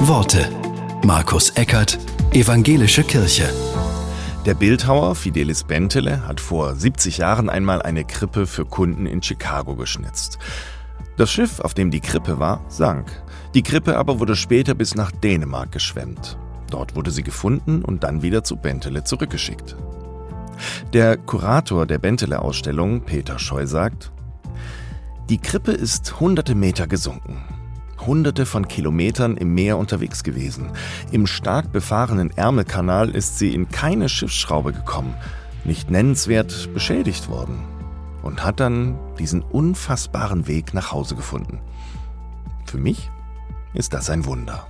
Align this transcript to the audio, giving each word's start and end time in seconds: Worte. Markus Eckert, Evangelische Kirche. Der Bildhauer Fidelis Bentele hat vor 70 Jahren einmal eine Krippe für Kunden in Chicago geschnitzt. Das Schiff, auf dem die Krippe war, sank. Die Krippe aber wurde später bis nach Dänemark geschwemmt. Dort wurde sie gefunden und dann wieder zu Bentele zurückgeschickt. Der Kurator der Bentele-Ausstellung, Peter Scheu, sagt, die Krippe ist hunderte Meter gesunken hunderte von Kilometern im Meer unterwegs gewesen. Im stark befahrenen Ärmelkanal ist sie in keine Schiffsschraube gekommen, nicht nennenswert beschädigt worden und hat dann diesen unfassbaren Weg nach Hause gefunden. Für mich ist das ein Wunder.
Worte. 0.00 0.48
Markus 1.04 1.50
Eckert, 1.50 1.98
Evangelische 2.32 3.02
Kirche. 3.02 3.52
Der 4.46 4.54
Bildhauer 4.54 5.16
Fidelis 5.16 5.64
Bentele 5.64 6.26
hat 6.26 6.40
vor 6.40 6.76
70 6.76 7.18
Jahren 7.18 7.50
einmal 7.50 7.82
eine 7.82 8.04
Krippe 8.04 8.46
für 8.46 8.64
Kunden 8.64 9.06
in 9.06 9.22
Chicago 9.22 9.74
geschnitzt. 9.74 10.38
Das 11.16 11.30
Schiff, 11.32 11.58
auf 11.60 11.74
dem 11.74 11.90
die 11.90 12.00
Krippe 12.00 12.38
war, 12.38 12.64
sank. 12.68 13.10
Die 13.54 13.62
Krippe 13.62 13.98
aber 13.98 14.20
wurde 14.20 14.36
später 14.36 14.74
bis 14.74 14.94
nach 14.94 15.10
Dänemark 15.10 15.72
geschwemmt. 15.72 16.38
Dort 16.70 16.94
wurde 16.94 17.10
sie 17.10 17.24
gefunden 17.24 17.82
und 17.82 18.04
dann 18.04 18.22
wieder 18.22 18.44
zu 18.44 18.56
Bentele 18.56 19.02
zurückgeschickt. 19.02 19.76
Der 20.92 21.16
Kurator 21.16 21.86
der 21.86 21.98
Bentele-Ausstellung, 21.98 23.00
Peter 23.00 23.38
Scheu, 23.38 23.66
sagt, 23.66 24.12
die 25.28 25.38
Krippe 25.38 25.72
ist 25.72 26.20
hunderte 26.20 26.54
Meter 26.54 26.86
gesunken 26.86 27.42
hunderte 28.06 28.46
von 28.46 28.68
Kilometern 28.68 29.36
im 29.36 29.54
Meer 29.54 29.78
unterwegs 29.78 30.22
gewesen. 30.24 30.70
Im 31.10 31.26
stark 31.26 31.72
befahrenen 31.72 32.30
Ärmelkanal 32.36 33.10
ist 33.10 33.38
sie 33.38 33.54
in 33.54 33.68
keine 33.68 34.08
Schiffsschraube 34.08 34.72
gekommen, 34.72 35.14
nicht 35.64 35.90
nennenswert 35.90 36.72
beschädigt 36.74 37.28
worden 37.28 37.58
und 38.22 38.44
hat 38.44 38.60
dann 38.60 38.98
diesen 39.18 39.42
unfassbaren 39.42 40.46
Weg 40.46 40.74
nach 40.74 40.92
Hause 40.92 41.16
gefunden. 41.16 41.60
Für 42.66 42.78
mich 42.78 43.10
ist 43.74 43.94
das 43.94 44.10
ein 44.10 44.26
Wunder. 44.26 44.66